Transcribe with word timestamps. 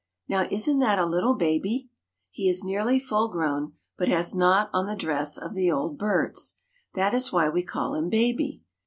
Now, 0.27 0.47
isn't 0.49 0.79
that 0.79 0.97
a 0.97 1.05
little 1.05 1.35
baby? 1.35 1.91
He 2.31 2.49
is 2.49 2.63
nearly 2.63 2.99
full 2.99 3.27
grown 3.27 3.73
but 3.99 4.07
has 4.07 4.33
not 4.33 4.71
on 4.73 4.87
the 4.87 4.95
dress 4.95 5.37
of 5.37 5.53
the 5.53 5.71
old 5.71 5.99
birds; 5.99 6.57
that 6.95 7.13
is 7.13 7.31
why 7.31 7.49
we 7.49 7.61
call 7.61 7.93
him 7.93 8.09
baby. 8.09 8.63